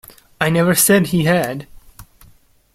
[0.39, 1.67] I never said he had.